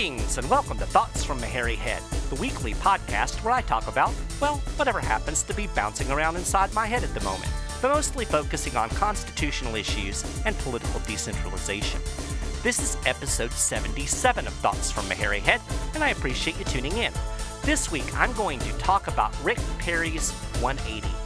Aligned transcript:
Greetings 0.00 0.38
and 0.38 0.48
welcome 0.48 0.78
to 0.78 0.86
Thoughts 0.86 1.22
from 1.22 1.42
a 1.42 1.46
Hairy 1.46 1.74
Head, 1.74 2.02
the 2.30 2.36
weekly 2.36 2.72
podcast 2.72 3.44
where 3.44 3.52
I 3.52 3.60
talk 3.60 3.86
about, 3.86 4.14
well, 4.40 4.56
whatever 4.76 4.98
happens 4.98 5.42
to 5.42 5.52
be 5.52 5.66
bouncing 5.74 6.10
around 6.10 6.36
inside 6.36 6.72
my 6.72 6.86
head 6.86 7.04
at 7.04 7.12
the 7.12 7.20
moment, 7.20 7.50
but 7.82 7.92
mostly 7.92 8.24
focusing 8.24 8.78
on 8.78 8.88
constitutional 8.88 9.74
issues 9.74 10.24
and 10.46 10.56
political 10.60 11.00
decentralization. 11.00 12.00
This 12.62 12.80
is 12.80 12.96
episode 13.04 13.52
77 13.52 14.46
of 14.46 14.54
Thoughts 14.54 14.90
from 14.90 15.10
a 15.10 15.14
Hairy 15.14 15.40
Head, 15.40 15.60
and 15.92 16.02
I 16.02 16.08
appreciate 16.08 16.58
you 16.58 16.64
tuning 16.64 16.96
in. 16.96 17.12
This 17.64 17.92
week 17.92 18.10
I'm 18.16 18.32
going 18.32 18.58
to 18.60 18.72
talk 18.78 19.06
about 19.06 19.34
Rick 19.44 19.58
Perry's 19.78 20.30
180. 20.62 21.19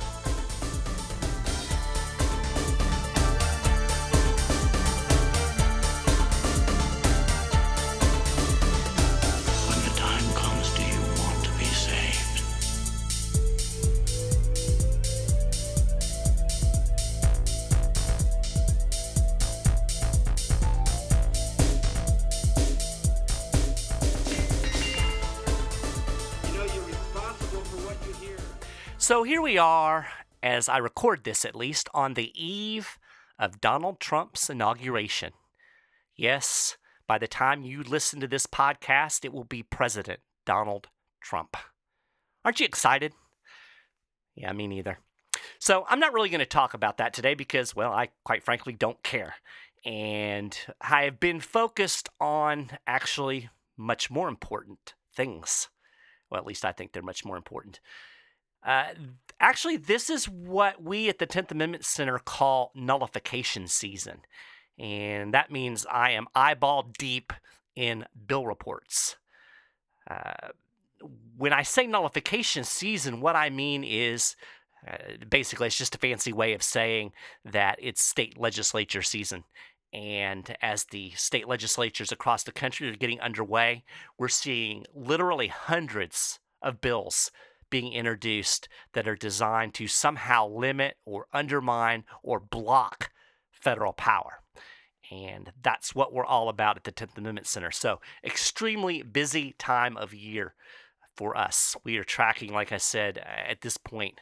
So 29.04 29.22
here 29.22 29.42
we 29.42 29.58
are, 29.58 30.06
as 30.42 30.66
I 30.66 30.78
record 30.78 31.24
this 31.24 31.44
at 31.44 31.54
least, 31.54 31.90
on 31.92 32.14
the 32.14 32.32
eve 32.34 32.98
of 33.38 33.60
Donald 33.60 34.00
Trump's 34.00 34.48
inauguration. 34.48 35.34
Yes, 36.16 36.78
by 37.06 37.18
the 37.18 37.28
time 37.28 37.62
you 37.62 37.82
listen 37.82 38.18
to 38.20 38.26
this 38.26 38.46
podcast, 38.46 39.22
it 39.22 39.34
will 39.34 39.44
be 39.44 39.62
President 39.62 40.20
Donald 40.46 40.88
Trump. 41.20 41.54
Aren't 42.46 42.60
you 42.60 42.64
excited? 42.64 43.12
Yeah, 44.34 44.54
me 44.54 44.66
neither. 44.66 45.00
So 45.58 45.84
I'm 45.90 46.00
not 46.00 46.14
really 46.14 46.30
going 46.30 46.38
to 46.38 46.46
talk 46.46 46.72
about 46.72 46.96
that 46.96 47.12
today 47.12 47.34
because, 47.34 47.76
well, 47.76 47.92
I 47.92 48.08
quite 48.24 48.42
frankly 48.42 48.72
don't 48.72 49.02
care. 49.02 49.34
And 49.84 50.56
I 50.80 51.02
have 51.02 51.20
been 51.20 51.40
focused 51.40 52.08
on 52.22 52.70
actually 52.86 53.50
much 53.76 54.10
more 54.10 54.30
important 54.30 54.94
things. 55.14 55.68
Well, 56.30 56.40
at 56.40 56.46
least 56.46 56.64
I 56.64 56.72
think 56.72 56.92
they're 56.92 57.02
much 57.02 57.22
more 57.22 57.36
important. 57.36 57.80
Uh, 58.64 58.86
actually, 59.40 59.76
this 59.76 60.08
is 60.08 60.28
what 60.28 60.82
we 60.82 61.08
at 61.08 61.18
the 61.18 61.26
10th 61.26 61.50
Amendment 61.50 61.84
Center 61.84 62.18
call 62.18 62.72
nullification 62.74 63.66
season. 63.68 64.20
And 64.78 65.34
that 65.34 65.50
means 65.50 65.86
I 65.90 66.12
am 66.12 66.26
eyeball 66.34 66.90
deep 66.98 67.32
in 67.76 68.06
bill 68.26 68.46
reports. 68.46 69.16
Uh, 70.10 70.48
when 71.36 71.52
I 71.52 71.62
say 71.62 71.86
nullification 71.86 72.64
season, 72.64 73.20
what 73.20 73.36
I 73.36 73.50
mean 73.50 73.84
is 73.84 74.36
uh, 74.88 75.24
basically 75.28 75.66
it's 75.66 75.78
just 75.78 75.94
a 75.94 75.98
fancy 75.98 76.32
way 76.32 76.54
of 76.54 76.62
saying 76.62 77.12
that 77.44 77.78
it's 77.80 78.02
state 78.02 78.38
legislature 78.38 79.02
season. 79.02 79.44
And 79.92 80.56
as 80.60 80.84
the 80.84 81.10
state 81.10 81.46
legislatures 81.46 82.10
across 82.10 82.42
the 82.42 82.52
country 82.52 82.88
are 82.90 82.96
getting 82.96 83.20
underway, 83.20 83.84
we're 84.18 84.28
seeing 84.28 84.84
literally 84.92 85.48
hundreds 85.48 86.40
of 86.62 86.80
bills 86.80 87.30
being 87.74 87.92
introduced 87.92 88.68
that 88.92 89.08
are 89.08 89.16
designed 89.16 89.74
to 89.74 89.88
somehow 89.88 90.46
limit 90.46 90.94
or 91.04 91.26
undermine 91.32 92.04
or 92.22 92.38
block 92.38 93.10
federal 93.50 93.92
power. 93.92 94.42
And 95.10 95.50
that's 95.60 95.92
what 95.92 96.12
we're 96.12 96.24
all 96.24 96.48
about 96.48 96.76
at 96.76 96.84
the 96.84 96.92
10th 96.92 97.18
Amendment 97.18 97.48
Center. 97.48 97.72
So, 97.72 98.00
extremely 98.22 99.02
busy 99.02 99.56
time 99.58 99.96
of 99.96 100.14
year 100.14 100.54
for 101.16 101.36
us. 101.36 101.74
We 101.82 101.96
are 101.96 102.04
tracking, 102.04 102.52
like 102.52 102.70
I 102.70 102.76
said, 102.76 103.18
at 103.18 103.62
this 103.62 103.76
point, 103.76 104.20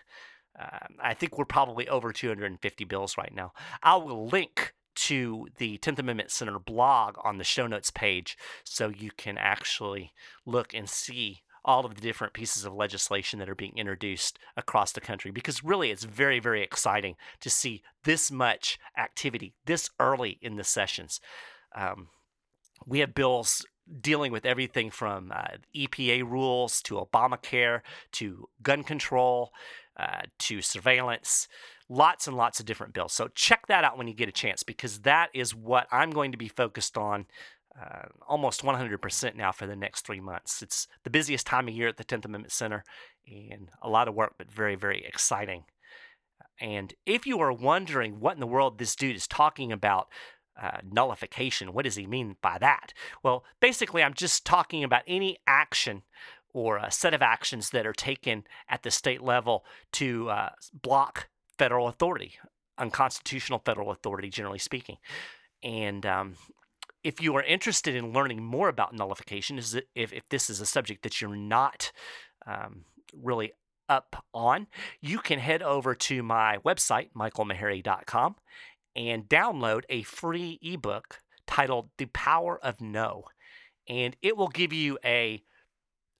um, 0.59 0.97
I 0.99 1.13
think 1.13 1.37
we're 1.37 1.45
probably 1.45 1.87
over 1.89 2.11
250 2.11 2.84
bills 2.87 3.19
right 3.19 3.34
now. 3.34 3.53
I 3.83 3.97
will 3.97 4.29
link 4.29 4.73
to 4.95 5.49
the 5.59 5.77
10th 5.77 5.99
Amendment 5.99 6.31
Center 6.31 6.59
blog 6.59 7.17
on 7.23 7.37
the 7.37 7.45
show 7.45 7.67
notes 7.67 7.91
page 7.91 8.39
so 8.65 8.89
you 8.89 9.11
can 9.15 9.37
actually 9.37 10.15
look 10.47 10.73
and 10.73 10.89
see 10.89 11.43
all 11.65 11.84
of 11.84 11.95
the 11.95 12.00
different 12.00 12.33
pieces 12.33 12.65
of 12.65 12.75
legislation 12.75 13.39
that 13.39 13.49
are 13.49 13.55
being 13.55 13.77
introduced 13.77 14.39
across 14.56 14.93
the 14.93 15.00
country 15.00 15.31
because 15.31 15.62
really 15.62 15.91
it's 15.91 16.05
very, 16.05 16.41
very 16.41 16.62
exciting 16.62 17.17
to 17.41 17.50
see 17.50 17.83
this 18.05 18.31
much 18.31 18.78
activity 18.97 19.55
this 19.67 19.91
early 20.01 20.39
in 20.43 20.56
the 20.56 20.65
sessions. 20.65 21.21
Um, 21.75 22.09
we 22.87 22.99
have 22.99 23.15
bills 23.15 23.65
dealing 24.01 24.33
with 24.33 24.47
everything 24.47 24.91
from 24.91 25.33
uh, 25.34 25.56
EPA 25.75 26.28
rules 26.28 26.81
to 26.83 26.95
Obamacare 26.95 27.81
to 28.12 28.49
gun 28.62 28.84
control 28.84 29.53
uh, 29.97 30.22
to 30.39 30.62
surveillance. 30.62 31.49
Lots 31.89 32.27
and 32.27 32.37
lots 32.37 32.61
of 32.61 32.67
different 32.67 32.95
bills. 32.95 33.12
So 33.12 33.28
check 33.34 33.67
that 33.67 33.84
out 33.84 33.99
when 33.99 34.09
you 34.09 34.15
get 34.15 34.28
a 34.28 34.33
chance 34.33 34.62
because 34.62 35.01
that 35.01 35.28
is 35.34 35.55
what 35.55 35.87
I'm 35.93 36.11
going 36.11 36.33
to 36.33 36.39
be 36.39 36.49
focused 36.49 36.97
on 36.97 37.27
uh, 37.81 38.06
almost 38.28 38.62
100% 38.62 39.34
now 39.34 39.53
for 39.53 39.66
the 39.66 39.77
next 39.77 40.03
three 40.03 40.21
months. 40.21 40.62
It's 40.62 40.87
the 41.05 41.10
busiest 41.10 41.47
time 41.47 41.69
of 41.69 41.75
year 41.75 41.88
at 41.88 41.97
the 41.97 42.05
10th 42.05 42.25
Amendment 42.25 42.53
Center 42.53 42.84
and 43.27 43.69
a 43.81 43.88
lot 43.88 44.09
of 44.09 44.15
work, 44.15 44.34
but 44.37 44.50
very, 44.50 44.75
very 44.75 45.05
exciting. 45.05 45.65
And 46.60 46.94
if 47.06 47.27
you 47.27 47.41
are 47.41 47.53
wondering 47.53 48.21
what 48.21 48.34
in 48.34 48.41
the 48.41 48.47
world 48.47 48.78
this 48.78 48.94
dude 48.94 49.16
is 49.16 49.27
talking 49.27 49.72
about, 49.72 50.09
uh, 50.60 50.78
nullification, 50.84 51.72
what 51.72 51.84
does 51.84 51.97
he 51.97 52.06
mean 52.06 52.37
by 52.43 52.59
that? 52.59 52.93
Well, 53.22 53.44
basically, 53.60 54.03
I'm 54.03 54.15
just 54.15 54.44
talking 54.44 54.84
about 54.84 55.03
any 55.06 55.39
action 55.47 56.03
or 56.53 56.77
a 56.77 56.91
set 56.91 57.15
of 57.15 57.22
actions 57.22 57.71
that 57.71 57.87
are 57.87 57.94
taken 57.94 58.44
at 58.69 58.83
the 58.83 58.91
state 58.91 59.22
level 59.22 59.65
to 59.93 60.28
uh, 60.28 60.50
block 60.75 61.28
federal 61.59 61.89
authority, 61.89 62.34
unconstitutional 62.77 63.62
federal 63.65 63.91
authority, 63.91 64.28
generally 64.28 64.59
speaking. 64.59 64.99
And 65.62 66.04
um, 66.04 66.34
if 67.05 67.21
you 67.21 67.35
are 67.37 67.43
interested 67.43 67.95
in 67.95 68.13
learning 68.13 68.43
more 68.43 68.69
about 68.69 68.95
nullification, 68.95 69.59
is 69.59 69.75
if, 69.95 70.13
if 70.13 70.29
this 70.29 70.49
is 70.49 70.61
a 70.61 70.67
subject 70.67 71.03
that 71.03 71.21
you're 71.21 71.37
not 71.37 71.93
um, 72.47 72.85
really 73.15 73.53
up 73.89 74.25
on, 74.33 74.67
you 75.01 75.19
can 75.19 75.39
head 75.39 75.63
over 75.63 75.95
to 75.95 76.23
my 76.23 76.59
website, 76.65 77.11
michaelmaharrey.com, 77.17 78.37
and 78.95 79.29
download 79.29 79.83
a 79.89 80.03
free 80.03 80.59
ebook 80.63 81.21
titled 81.47 81.91
The 81.99 82.07
Power 82.07 82.59
of 82.63 82.81
No. 82.81 83.25
And 83.89 84.17
it 84.23 84.37
will 84.37 84.49
give 84.49 84.73
you 84.73 84.99
a 85.05 85.43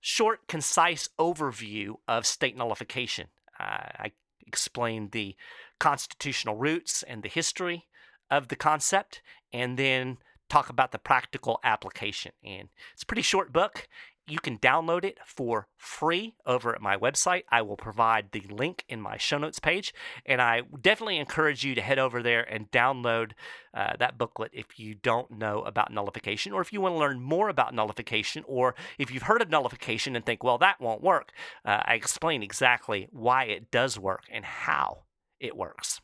short, 0.01 0.47
concise 0.47 1.09
overview 1.17 1.95
of 2.07 2.25
state 2.25 2.57
nullification. 2.57 3.27
Uh, 3.59 3.87
I 3.99 4.11
explain 4.45 5.09
the 5.11 5.35
constitutional 5.79 6.57
roots 6.57 7.03
and 7.03 7.23
the 7.23 7.29
history 7.29 7.87
of 8.29 8.49
the 8.49 8.55
concept, 8.55 9.21
and 9.51 9.79
then 9.79 10.17
talk 10.53 10.69
about 10.69 10.91
the 10.91 10.99
practical 10.99 11.59
application. 11.63 12.31
And 12.43 12.69
it's 12.93 13.01
a 13.01 13.07
pretty 13.07 13.23
short 13.23 13.51
book. 13.51 13.87
You 14.27 14.37
can 14.37 14.59
download 14.59 15.03
it 15.03 15.17
for 15.25 15.67
free 15.75 16.35
over 16.45 16.75
at 16.75 16.81
my 16.81 16.95
website. 16.95 17.43
I 17.49 17.63
will 17.63 17.75
provide 17.75 18.31
the 18.31 18.45
link 18.49 18.85
in 18.87 19.01
my 19.01 19.17
show 19.17 19.39
notes 19.39 19.59
page. 19.59 19.95
And 20.27 20.39
I 20.39 20.61
definitely 20.79 21.17
encourage 21.17 21.65
you 21.65 21.73
to 21.73 21.81
head 21.81 21.97
over 21.97 22.21
there 22.21 22.43
and 22.43 22.69
download 22.69 23.31
uh, 23.73 23.93
that 23.97 24.19
booklet 24.19 24.51
if 24.53 24.79
you 24.79 24.93
don't 24.93 25.31
know 25.31 25.63
about 25.63 25.91
nullification, 25.91 26.53
or 26.53 26.61
if 26.61 26.71
you 26.71 26.79
want 26.79 26.93
to 26.93 26.99
learn 26.99 27.19
more 27.19 27.49
about 27.49 27.73
nullification, 27.73 28.43
or 28.47 28.75
if 28.99 29.11
you've 29.11 29.23
heard 29.23 29.41
of 29.41 29.49
nullification 29.49 30.15
and 30.15 30.23
think, 30.23 30.43
well, 30.43 30.59
that 30.59 30.79
won't 30.79 31.01
work. 31.01 31.31
Uh, 31.65 31.81
I 31.83 31.95
explain 31.95 32.43
exactly 32.43 33.07
why 33.11 33.45
it 33.45 33.71
does 33.71 33.97
work 33.97 34.25
and 34.31 34.45
how 34.45 35.05
it 35.39 35.57
works. 35.57 35.99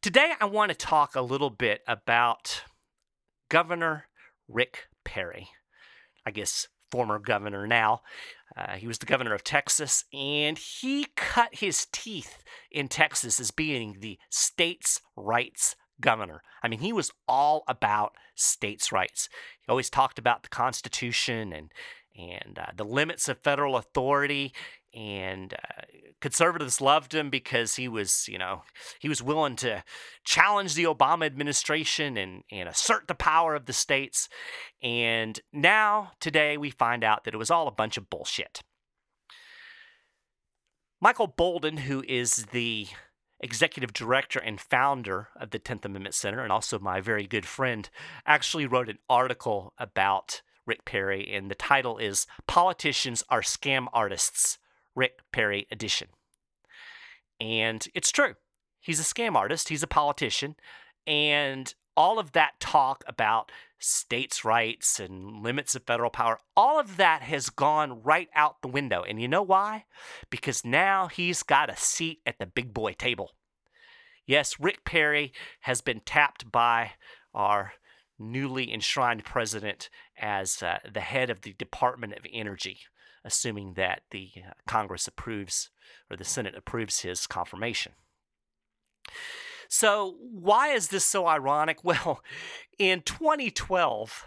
Today, 0.00 0.32
I 0.40 0.44
want 0.44 0.70
to 0.70 0.76
talk 0.76 1.16
a 1.16 1.22
little 1.22 1.50
bit 1.50 1.80
about 1.88 2.62
Governor 3.48 4.04
Rick 4.46 4.86
Perry. 5.04 5.48
I 6.24 6.30
guess 6.30 6.68
former 6.92 7.18
governor 7.18 7.66
now. 7.66 8.02
Uh, 8.56 8.74
he 8.74 8.86
was 8.86 8.98
the 8.98 9.06
governor 9.06 9.34
of 9.34 9.42
Texas, 9.42 10.04
and 10.12 10.56
he 10.56 11.08
cut 11.16 11.56
his 11.56 11.88
teeth 11.90 12.44
in 12.70 12.86
Texas 12.86 13.40
as 13.40 13.50
being 13.50 13.96
the 13.98 14.20
states' 14.30 15.00
rights 15.16 15.74
governor. 16.00 16.42
I 16.62 16.68
mean, 16.68 16.78
he 16.78 16.92
was 16.92 17.10
all 17.26 17.64
about 17.66 18.12
states' 18.36 18.92
rights. 18.92 19.28
He 19.60 19.68
always 19.68 19.90
talked 19.90 20.20
about 20.20 20.44
the 20.44 20.48
Constitution 20.48 21.52
and 21.52 21.72
and 22.16 22.58
uh, 22.58 22.66
the 22.76 22.84
limits 22.84 23.28
of 23.28 23.38
federal 23.38 23.76
authority. 23.76 24.52
And 24.94 25.54
uh, 25.54 25.82
conservatives 26.20 26.80
loved 26.80 27.14
him 27.14 27.30
because 27.30 27.76
he 27.76 27.88
was, 27.88 28.26
you 28.28 28.38
know, 28.38 28.62
he 28.98 29.08
was 29.08 29.22
willing 29.22 29.56
to 29.56 29.84
challenge 30.24 30.74
the 30.74 30.84
Obama 30.84 31.26
administration 31.26 32.16
and, 32.16 32.42
and 32.50 32.68
assert 32.68 33.06
the 33.06 33.14
power 33.14 33.54
of 33.54 33.66
the 33.66 33.72
states. 33.72 34.28
And 34.82 35.38
now, 35.52 36.12
today, 36.20 36.56
we 36.56 36.70
find 36.70 37.04
out 37.04 37.24
that 37.24 37.34
it 37.34 37.38
was 37.38 37.50
all 37.50 37.68
a 37.68 37.72
bunch 37.72 37.96
of 37.96 38.10
bullshit. 38.10 38.62
Michael 41.00 41.28
Boldin, 41.28 41.80
who 41.80 42.02
is 42.08 42.46
the 42.46 42.88
executive 43.40 43.92
director 43.92 44.40
and 44.40 44.60
founder 44.60 45.28
of 45.36 45.50
the 45.50 45.60
10th 45.60 45.84
Amendment 45.84 46.14
Center, 46.14 46.42
and 46.42 46.50
also 46.50 46.78
my 46.78 47.00
very 47.00 47.26
good 47.26 47.46
friend, 47.46 47.88
actually 48.26 48.66
wrote 48.66 48.88
an 48.88 48.98
article 49.08 49.74
about 49.78 50.42
Rick 50.66 50.84
Perry, 50.84 51.32
and 51.32 51.50
the 51.50 51.54
title 51.54 51.98
is 51.98 52.26
Politicians 52.46 53.24
Are 53.28 53.40
Scam 53.40 53.86
Artists, 53.92 54.58
Rick 54.94 55.20
Perry 55.32 55.66
Edition. 55.70 56.08
And 57.40 57.86
it's 57.94 58.10
true. 58.10 58.34
He's 58.80 59.00
a 59.00 59.02
scam 59.02 59.34
artist, 59.34 59.68
he's 59.68 59.82
a 59.82 59.88
politician, 59.88 60.56
and 61.06 61.74
all 61.96 62.18
of 62.18 62.32
that 62.32 62.60
talk 62.60 63.02
about 63.08 63.50
states' 63.80 64.44
rights 64.44 65.00
and 65.00 65.42
limits 65.42 65.74
of 65.74 65.82
federal 65.84 66.10
power, 66.10 66.38
all 66.56 66.78
of 66.78 66.96
that 66.96 67.22
has 67.22 67.50
gone 67.50 68.02
right 68.02 68.28
out 68.34 68.62
the 68.62 68.68
window. 68.68 69.02
And 69.02 69.20
you 69.20 69.28
know 69.28 69.42
why? 69.42 69.84
Because 70.30 70.64
now 70.64 71.08
he's 71.08 71.42
got 71.42 71.70
a 71.70 71.76
seat 71.76 72.20
at 72.24 72.38
the 72.38 72.46
big 72.46 72.72
boy 72.72 72.92
table. 72.92 73.32
Yes, 74.26 74.60
Rick 74.60 74.84
Perry 74.84 75.32
has 75.60 75.80
been 75.80 76.00
tapped 76.04 76.52
by 76.52 76.92
our 77.34 77.72
newly 78.18 78.72
enshrined 78.72 79.24
president 79.24 79.88
as 80.18 80.62
uh, 80.62 80.78
the 80.92 81.00
head 81.00 81.30
of 81.30 81.42
the 81.42 81.54
Department 81.54 82.12
of 82.12 82.26
Energy, 82.32 82.80
assuming 83.24 83.74
that 83.74 84.02
the 84.10 84.30
uh, 84.36 84.50
Congress 84.66 85.06
approves 85.06 85.70
or 86.10 86.16
the 86.16 86.24
Senate 86.24 86.54
approves 86.56 87.00
his 87.00 87.26
confirmation. 87.26 87.92
So, 89.68 90.16
why 90.20 90.68
is 90.68 90.88
this 90.88 91.04
so 91.04 91.26
ironic? 91.26 91.78
Well, 91.84 92.22
in 92.78 93.02
2012, 93.02 94.24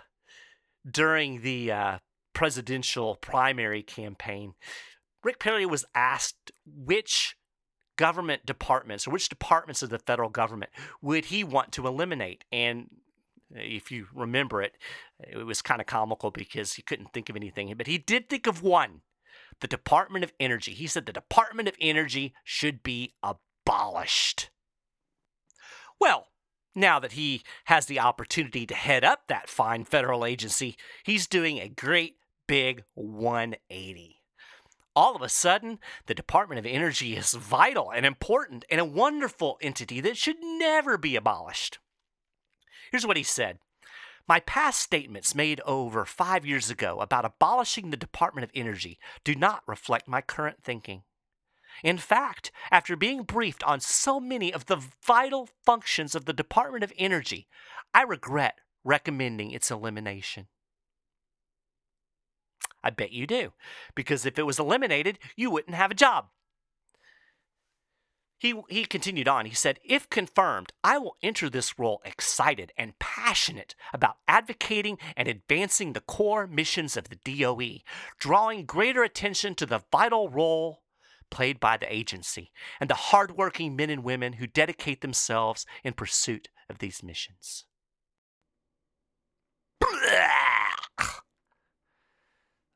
during 0.90 1.42
the 1.42 1.72
uh, 1.72 1.98
presidential 2.34 3.16
primary 3.16 3.84
campaign, 3.84 4.54
Rick 5.24 5.40
Perry 5.40 5.66
was 5.66 5.86
asked 5.94 6.52
which 6.66 7.36
government 7.98 8.46
departments 8.46 9.08
or 9.08 9.12
which 9.12 9.30
departments 9.30 9.84
of 9.84 9.90
the 9.90 10.00
federal 10.00 10.30
government 10.30 10.72
would 11.02 11.26
he 11.26 11.44
want 11.44 11.72
to 11.74 11.86
eliminate. 11.86 12.44
And 12.52 12.90
if 13.56 13.92
you 13.92 14.08
remember 14.14 14.62
it, 14.62 14.74
it 15.20 15.46
was 15.46 15.62
kind 15.62 15.82
of 15.82 15.88
comical 15.88 16.32
because 16.32 16.74
he 16.74 16.82
couldn't 16.82 17.14
think 17.14 17.30
of 17.30 17.36
anything, 17.36 17.74
but 17.78 17.88
he 17.88 17.98
did 17.98 18.30
think 18.30 18.48
of 18.48 18.62
one 18.62 19.02
the 19.60 19.68
Department 19.68 20.24
of 20.24 20.34
Energy. 20.40 20.74
He 20.74 20.88
said 20.88 21.06
the 21.06 21.14
Department 21.14 21.68
of 21.68 21.76
Energy 21.80 22.34
should 22.44 22.84
be 22.84 23.14
abolished. 23.24 24.50
Well, 26.00 26.28
now 26.74 27.00
that 27.00 27.14
he 27.14 27.44
has 27.66 27.86
the 27.86 28.00
opportunity 28.00 28.66
to 28.66 28.74
head 28.74 29.04
up 29.04 29.28
that 29.28 29.50
fine 29.50 29.84
federal 29.84 30.26
agency, 30.26 30.78
he's 31.04 31.28
doing 31.28 31.60
a 31.60 31.70
great 31.70 32.16
big 32.48 32.84
180. 32.96 34.22
All 34.96 35.16
of 35.16 35.22
a 35.22 35.30
sudden, 35.30 35.80
the 36.08 36.16
Department 36.16 36.60
of 36.60 36.66
Energy 36.66 37.16
is 37.16 37.34
vital 37.34 37.92
and 37.92 38.06
important 38.06 38.66
and 38.70 38.82
a 38.82 38.86
wonderful 38.86 39.58
entity 39.62 40.02
that 40.02 40.18
should 40.18 40.38
never 40.42 40.98
be 40.98 41.16
abolished. 41.16 41.80
Here's 42.92 43.08
what 43.08 43.18
he 43.18 43.24
said 43.24 43.60
My 44.28 44.42
past 44.42 44.82
statements 44.82 45.34
made 45.34 45.62
over 45.62 46.06
five 46.06 46.46
years 46.46 46.70
ago 46.70 47.00
about 47.00 47.26
abolishing 47.26 47.90
the 47.90 47.98
Department 47.98 48.44
of 48.44 48.52
Energy 48.54 49.00
do 49.24 49.34
not 49.34 49.64
reflect 49.66 50.08
my 50.08 50.22
current 50.22 50.58
thinking. 50.62 51.04
In 51.84 51.98
fact, 51.98 52.52
after 52.70 52.96
being 52.98 53.24
briefed 53.24 53.64
on 53.64 53.80
so 53.80 54.20
many 54.20 54.54
of 54.54 54.66
the 54.66 54.84
vital 55.04 55.48
functions 55.64 56.14
of 56.14 56.26
the 56.26 56.34
Department 56.34 56.84
of 56.84 56.92
Energy, 56.98 57.48
I 57.94 58.04
regret 58.04 58.60
recommending 58.84 59.52
its 59.52 59.72
elimination. 59.72 60.48
I 62.84 62.90
bet 62.90 63.12
you 63.12 63.26
do, 63.26 63.54
because 63.96 64.26
if 64.26 64.38
it 64.38 64.46
was 64.46 64.60
eliminated, 64.60 65.18
you 65.36 65.50
wouldn't 65.50 65.76
have 65.76 65.92
a 65.92 65.96
job. 65.96 66.28
He, 68.42 68.60
he 68.70 68.86
continued 68.86 69.28
on. 69.28 69.46
He 69.46 69.54
said, 69.54 69.80
If 69.84 70.10
confirmed, 70.10 70.74
I 70.84 70.98
will 70.98 71.16
enter 71.22 71.48
this 71.48 71.78
role 71.78 72.02
excited 72.04 72.72
and 72.76 72.98
passionate 72.98 73.76
about 73.94 74.18
advocating 74.28 74.98
and 75.16 75.28
advancing 75.28 75.94
the 75.94 76.02
core 76.02 76.48
missions 76.48 76.98
of 76.98 77.10
the 77.10 77.18
DOE, 77.18 77.84
drawing 78.18 78.66
greater 78.66 79.04
attention 79.04 79.54
to 79.56 79.68
the 79.68 79.84
vital 79.92 80.28
role 80.28 80.82
played 81.30 81.60
by 81.60 81.78
the 81.78 81.94
agency 81.94 82.52
and 82.80 82.90
the 82.90 82.96
hardworking 82.96 83.76
men 83.76 83.92
and 83.92 84.04
women 84.04 84.34
who 84.34 84.48
dedicate 84.48 85.02
themselves 85.02 85.68
in 85.84 85.94
pursuit 85.94 86.50
of 86.68 86.80
these 86.80 87.04
missions. 87.04 87.66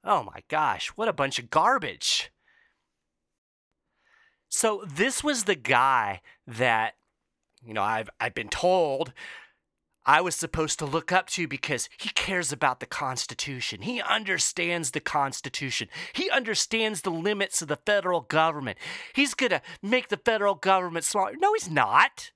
Oh 0.03 0.21
my 0.23 0.43
gosh, 0.47 0.89
what 0.89 1.07
a 1.07 1.13
bunch 1.13 1.39
of 1.39 1.49
garbage. 1.49 2.31
So 4.55 4.83
this 4.87 5.21
was 5.21 5.43
the 5.43 5.55
guy 5.55 6.21
that 6.47 6.95
you 7.65 7.73
know 7.73 7.83
I've 7.83 8.09
I've 8.21 8.33
been 8.33 8.47
told 8.47 9.11
I 10.05 10.21
was 10.21 10.35
supposed 10.35 10.79
to 10.79 10.85
look 10.85 11.11
up 11.11 11.27
to 11.31 11.45
because 11.45 11.89
he 11.97 12.09
cares 12.09 12.53
about 12.53 12.79
the 12.79 12.85
Constitution. 12.85 13.81
He 13.81 14.01
understands 14.01 14.91
the 14.91 15.01
Constitution. 15.01 15.89
He 16.13 16.29
understands 16.29 17.01
the 17.01 17.09
limits 17.09 17.61
of 17.61 17.67
the 17.67 17.75
federal 17.75 18.21
government. 18.21 18.77
He's 19.13 19.33
going 19.33 19.49
to 19.49 19.61
make 19.81 20.07
the 20.07 20.17
federal 20.17 20.55
government 20.55 21.05
smaller. 21.05 21.33
No, 21.37 21.53
he's 21.53 21.69
not. 21.69 22.31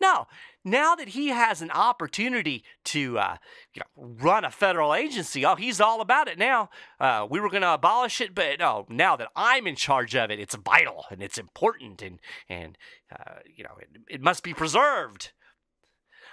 No. 0.00 0.26
Now 0.64 0.94
that 0.94 1.10
he 1.10 1.28
has 1.28 1.62
an 1.62 1.70
opportunity 1.70 2.62
to 2.86 3.18
uh, 3.18 3.36
you 3.72 3.80
know, 3.80 4.14
run 4.20 4.44
a 4.44 4.50
federal 4.50 4.94
agency, 4.94 5.44
oh, 5.44 5.56
he's 5.56 5.80
all 5.80 6.00
about 6.00 6.28
it 6.28 6.38
now. 6.38 6.70
Uh, 7.00 7.26
we 7.28 7.40
were 7.40 7.50
going 7.50 7.62
to 7.62 7.74
abolish 7.74 8.20
it, 8.20 8.34
but 8.34 8.58
no, 8.58 8.86
now 8.88 9.16
that 9.16 9.28
I'm 9.34 9.66
in 9.66 9.76
charge 9.76 10.14
of 10.14 10.30
it, 10.30 10.38
it's 10.38 10.54
vital 10.54 11.06
and 11.10 11.22
it's 11.22 11.38
important 11.38 12.02
and, 12.02 12.20
and 12.48 12.78
uh, 13.12 13.36
you 13.56 13.64
know, 13.64 13.76
it, 13.80 13.88
it 14.08 14.20
must 14.20 14.42
be 14.42 14.54
preserved. 14.54 15.32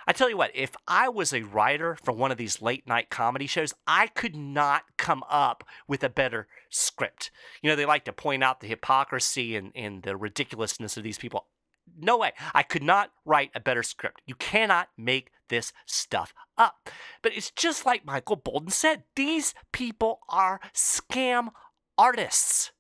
I 0.07 0.13
tell 0.13 0.29
you 0.29 0.38
what, 0.38 0.51
if 0.53 0.75
I 0.88 1.10
was 1.10 1.34
a 1.34 1.41
writer 1.41 1.98
for 2.03 2.12
one 2.12 2.31
of 2.31 2.38
these 2.38 2.62
late 2.62 2.88
night 2.88 3.10
comedy 3.10 3.48
shows, 3.48 3.74
I 3.88 4.07
could 4.07 4.36
not 4.36 4.84
come 4.98 5.24
up 5.29 5.63
with 5.88 6.03
a 6.03 6.10
better 6.10 6.48
script. 6.69 7.31
You 7.63 7.69
know, 7.69 7.75
they 7.75 7.86
like 7.86 8.05
to 8.05 8.13
point 8.13 8.43
out 8.43 8.60
the 8.60 8.67
hypocrisy 8.67 9.55
and, 9.55 9.72
and 9.74 10.03
the 10.03 10.15
ridiculousness 10.15 10.98
of 10.98 11.03
these 11.03 11.17
people. 11.17 11.48
No 11.97 12.17
way. 12.17 12.33
I 12.53 12.63
could 12.63 12.83
not 12.83 13.11
write 13.25 13.51
a 13.55 13.59
better 13.59 13.83
script. 13.83 14.21
You 14.25 14.35
cannot 14.35 14.89
make 14.97 15.31
this 15.49 15.71
stuff 15.85 16.33
up. 16.57 16.89
But 17.21 17.35
it's 17.35 17.51
just 17.51 17.85
like 17.85 18.05
Michael 18.05 18.37
Boldin 18.37 18.71
said 18.71 19.03
these 19.15 19.53
people 19.71 20.19
are 20.29 20.59
scam 20.73 21.49
artists. 21.97 22.71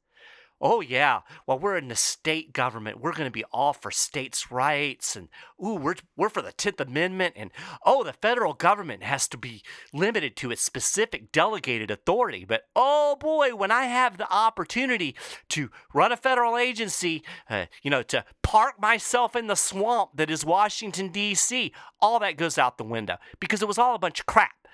Oh, 0.67 0.81
yeah. 0.81 1.19
Well, 1.45 1.59
we're 1.59 1.77
in 1.77 1.89
the 1.89 1.95
state 1.95 2.51
government. 2.51 2.99
We're 2.99 3.11
going 3.11 3.27
to 3.27 3.31
be 3.31 3.43
all 3.53 3.71
for 3.71 3.91
states' 3.91 4.49
rights. 4.51 5.15
And, 5.15 5.29
ooh, 5.63 5.75
we're, 5.75 5.93
we're 6.17 6.29
for 6.29 6.41
the 6.41 6.53
10th 6.53 6.79
Amendment. 6.79 7.35
And, 7.37 7.51
oh, 7.85 8.03
the 8.03 8.13
federal 8.13 8.55
government 8.55 9.03
has 9.03 9.27
to 9.27 9.37
be 9.37 9.61
limited 9.93 10.35
to 10.37 10.49
its 10.49 10.63
specific 10.63 11.31
delegated 11.31 11.91
authority. 11.91 12.45
But, 12.45 12.63
oh, 12.75 13.15
boy, 13.19 13.53
when 13.53 13.69
I 13.69 13.83
have 13.83 14.17
the 14.17 14.27
opportunity 14.33 15.15
to 15.49 15.69
run 15.93 16.11
a 16.11 16.17
federal 16.17 16.57
agency, 16.57 17.23
uh, 17.47 17.67
you 17.83 17.91
know, 17.91 18.01
to 18.01 18.25
park 18.41 18.81
myself 18.81 19.35
in 19.35 19.45
the 19.45 19.53
swamp 19.53 20.13
that 20.15 20.31
is 20.31 20.43
Washington, 20.43 21.09
D.C., 21.09 21.73
all 22.01 22.17
that 22.17 22.37
goes 22.37 22.57
out 22.57 22.79
the 22.79 22.83
window 22.83 23.17
because 23.39 23.61
it 23.61 23.67
was 23.67 23.77
all 23.77 23.93
a 23.93 23.99
bunch 23.99 24.21
of 24.21 24.25
crap. 24.25 24.67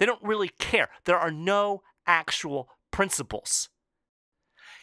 They 0.00 0.06
don't 0.06 0.24
really 0.24 0.50
care. 0.58 0.88
There 1.04 1.18
are 1.18 1.30
no 1.30 1.82
actual 2.04 2.68
principles. 2.90 3.68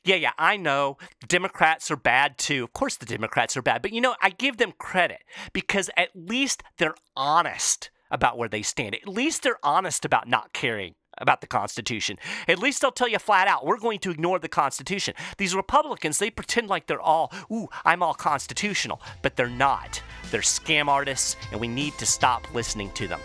Yeah, 0.07 0.15
yeah, 0.15 0.31
I 0.37 0.55
know 0.55 0.97
Democrats 1.27 1.91
are 1.91 1.97
bad 1.97 2.37
too. 2.37 2.63
Of 2.63 2.71
course, 2.71 2.95
the 2.95 3.05
Democrats 3.05 3.57
are 3.57 3.61
bad. 3.61 3.81
But 3.81 3.91
you 3.91 3.99
know, 3.99 4.15
I 4.21 4.29
give 4.29 4.55
them 4.55 4.71
credit 4.77 5.19
because 5.51 5.89
at 5.97 6.11
least 6.15 6.63
they're 6.77 6.95
honest 7.17 7.89
about 8.09 8.37
where 8.37 8.47
they 8.47 8.61
stand. 8.61 8.95
At 8.95 9.05
least 9.05 9.43
they're 9.43 9.59
honest 9.63 10.05
about 10.05 10.29
not 10.29 10.53
caring 10.53 10.95
about 11.17 11.41
the 11.41 11.47
Constitution. 11.47 12.17
At 12.47 12.59
least 12.59 12.81
they'll 12.81 12.91
tell 12.91 13.09
you 13.09 13.19
flat 13.19 13.49
out, 13.49 13.65
we're 13.65 13.79
going 13.79 13.99
to 13.99 14.11
ignore 14.11 14.39
the 14.39 14.47
Constitution. 14.47 15.13
These 15.37 15.53
Republicans, 15.53 16.19
they 16.19 16.29
pretend 16.29 16.69
like 16.69 16.87
they're 16.87 17.01
all, 17.01 17.33
ooh, 17.51 17.67
I'm 17.83 18.01
all 18.01 18.13
constitutional, 18.13 19.01
but 19.21 19.35
they're 19.35 19.49
not. 19.49 20.01
They're 20.31 20.39
scam 20.39 20.87
artists, 20.87 21.35
and 21.51 21.59
we 21.59 21.67
need 21.67 21.97
to 21.97 22.05
stop 22.05 22.53
listening 22.53 22.91
to 22.91 23.09
them. 23.09 23.19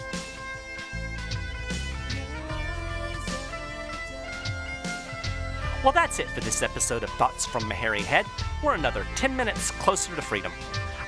Well, 5.83 5.93
that's 5.93 6.21
it 6.21 6.29
for 6.31 6.41
this 6.41 6.63
episode 6.63 7.03
of 7.03 7.11
Thoughts 7.11 7.45
from 7.45 7.69
Hairy 7.69 8.03
Head. 8.03 8.25
We're 8.63 8.75
another 8.75 9.05
10 9.17 9.35
minutes 9.35 9.73
closer 9.73 10.15
to 10.15 10.23
freedom. 10.23 10.53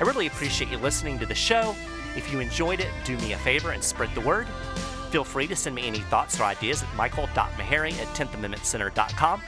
I 0.00 0.02
really 0.02 0.26
appreciate 0.26 0.68
you 0.68 0.78
listening 0.78 1.16
to 1.20 1.26
the 1.26 1.34
show. 1.34 1.76
If 2.16 2.32
you 2.32 2.40
enjoyed 2.40 2.80
it, 2.80 2.88
do 3.04 3.16
me 3.18 3.34
a 3.34 3.38
favor 3.38 3.70
and 3.70 3.82
spread 3.82 4.12
the 4.16 4.20
word. 4.20 4.48
Feel 5.10 5.22
free 5.22 5.46
to 5.46 5.54
send 5.54 5.76
me 5.76 5.86
any 5.86 6.00
thoughts 6.00 6.40
or 6.40 6.42
ideas 6.42 6.82
at 6.82 6.92
michael.maharrey 6.96 7.92
at 7.92 8.08
10thamendmentcenter.com. 8.16 9.42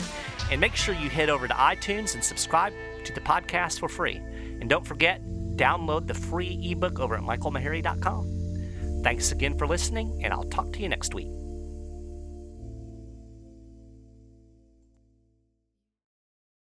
And 0.52 0.60
make 0.60 0.76
sure 0.76 0.94
you 0.94 1.10
head 1.10 1.28
over 1.28 1.48
to 1.48 1.54
iTunes 1.54 2.14
and 2.14 2.22
subscribe 2.22 2.72
to 3.04 3.12
the 3.12 3.20
podcast 3.20 3.80
for 3.80 3.88
free. 3.88 4.18
And 4.60 4.70
don't 4.70 4.86
forget, 4.86 5.20
download 5.56 6.06
the 6.06 6.14
free 6.14 6.70
ebook 6.70 7.00
over 7.00 7.16
at 7.16 7.22
michaelmaharrey.com. 7.22 9.02
Thanks 9.02 9.32
again 9.32 9.58
for 9.58 9.66
listening, 9.66 10.20
and 10.22 10.32
I'll 10.32 10.44
talk 10.44 10.72
to 10.74 10.80
you 10.80 10.88
next 10.88 11.14
week. 11.14 11.35